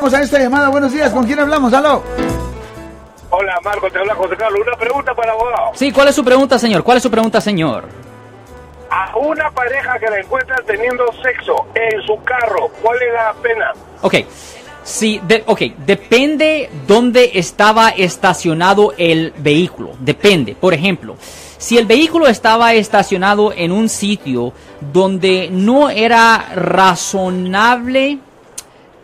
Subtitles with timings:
[0.00, 0.68] Vamos a esta llamada.
[0.68, 1.10] Buenos días.
[1.12, 1.72] ¿Con quién hablamos?
[1.72, 2.02] Aló.
[3.30, 4.60] Hola, Marco, te habla José Carlos.
[4.66, 5.70] Una pregunta para el abogado.
[5.74, 6.82] Sí, ¿cuál es su pregunta, señor?
[6.84, 7.84] ¿Cuál es su pregunta, señor?
[8.90, 13.72] A una pareja que la encuentra teniendo sexo en su carro, ¿cuál es la pena?
[14.02, 14.14] Ok.
[14.84, 19.90] Sí, de- ok, depende dónde estaba estacionado el vehículo.
[19.98, 20.54] Depende.
[20.54, 21.16] Por ejemplo,
[21.58, 28.18] si el vehículo estaba estacionado en un sitio donde no era razonable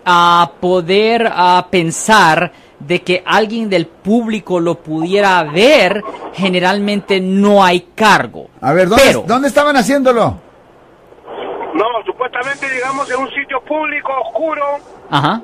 [0.04, 6.02] a poder ah, pensar de que alguien del público lo pudiera ver,
[6.34, 8.48] generalmente no hay cargo.
[8.60, 10.38] A ver, ¿dónde, Pero, ¿dónde estaban haciéndolo?
[11.74, 14.62] No, supuestamente, digamos, en un sitio público, oscuro,
[15.10, 15.40] ajá.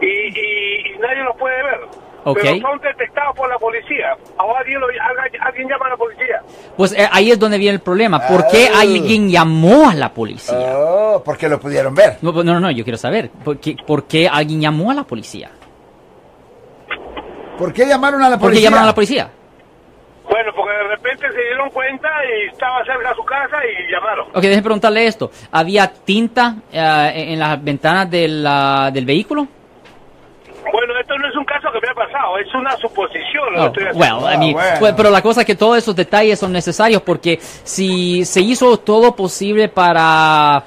[0.00, 1.80] y, y- y nadie los puede ver.
[2.26, 2.38] Ok.
[2.42, 4.16] Pero son detectados por la policía.
[4.38, 6.40] Ahora alguien, lo- alguien- alguien llama a la policía.
[6.76, 8.26] Pues eh, ahí es donde viene el problema.
[8.26, 8.80] ¿Por qué Ah.
[8.80, 10.72] alguien llamó a la policía?
[10.78, 12.18] Oh, porque lo pudieron ver.
[12.22, 13.30] No, no, no, yo quiero saber.
[13.30, 15.50] ¿Por qué, por qué alguien llamó a la policía?
[17.58, 18.68] ¿Por qué llamaron a la ¿Por qué policía?
[18.68, 19.30] llamaron a la policía?
[20.28, 24.26] Bueno, porque de repente se dieron cuenta y estaba cerca de su casa y llamaron.
[24.30, 25.30] Ok, déjeme preguntarle esto.
[25.52, 29.46] ¿Había tinta eh, en las ventanas del, ah, del vehículo?
[30.72, 33.72] Bueno, esto no es un caso que me ha pasado, es una suposición lo Oh,
[33.72, 34.24] que estoy haciendo.
[34.24, 34.76] well, I mean, Ah, bueno.
[34.80, 38.78] pues, pero la cosa es que todos esos detalles son necesarios porque si se hizo
[38.78, 40.64] todo posible para,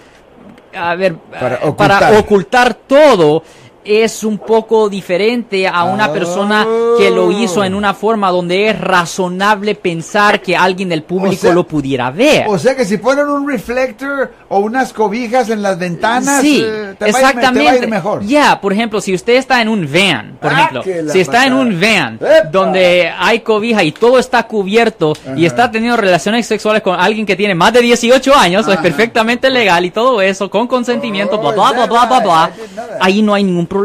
[0.78, 2.00] a ver, Para ocultar.
[2.00, 3.44] para ocultar todo,
[3.88, 6.14] es un poco diferente a una Oh.
[6.14, 11.36] persona que lo hizo en una forma donde es razonable pensar que alguien del público
[11.36, 12.46] O sea- lo pudiera ver.
[12.48, 16.96] O sea que si ponen un reflector o unas cobijas en las ventanas, Sí, eh,
[16.98, 17.60] te, va a ir, me- exactamente.
[17.60, 18.24] te va a ir mejor.
[18.26, 21.54] Ya, por ejemplo, si usted está en un van, por Ah, ejemplo, si está en
[21.54, 22.50] un van ¡Epa!
[22.52, 27.36] donde hay cobija y todo está cubierto y está teniendo relaciones sexuales con alguien que
[27.36, 31.52] tiene más de 18 años, es perfectamente legal y todo eso, con consentimiento, Oh, bla,
[31.72, 32.52] bla, bla, bla, bla, bla,
[33.00, 33.77] ahí no hay ningún problema.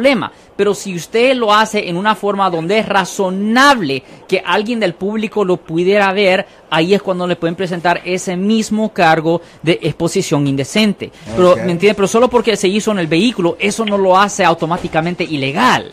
[0.57, 5.45] Pero si usted lo hace en una forma donde es razonable que alguien del público
[5.45, 11.11] lo pudiera ver, ahí es cuando le pueden presentar ese mismo cargo de exposición indecente.
[11.37, 11.56] Pero.
[11.56, 11.94] ¿me entiende?
[11.94, 15.91] Pero solo porque se hizo en el vehículo, eso no lo hace automáticamente ilegal.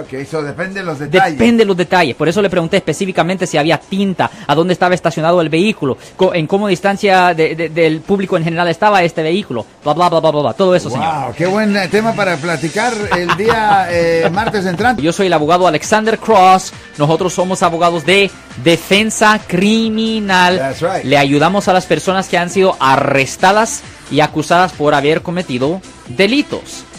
[0.00, 1.38] Ok, eso depende de los detalles.
[1.38, 2.14] Depende de los detalles.
[2.16, 6.34] Por eso le pregunté específicamente si había tinta, a dónde estaba estacionado el vehículo, co-
[6.34, 10.20] en cómo distancia de- de- del público en general estaba este vehículo, bla, bla, bla,
[10.20, 10.52] bla, bla, bla.
[10.54, 11.06] Todo eso, señor.
[11.24, 15.00] Wow, qué buen eh, tema para platicar el día eh, martes entrante.
[15.02, 16.72] Yo soy el abogado Alexander Cross.
[16.98, 18.30] Nosotros somos abogados de
[18.64, 20.58] defensa criminal.
[20.58, 21.04] That's right.
[21.04, 26.84] Le ayudamos a las personas que han sido arrestadas y acusadas por haber cometido delitos.